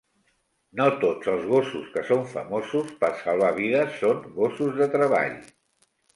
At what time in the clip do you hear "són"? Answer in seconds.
2.07-2.23, 4.01-4.27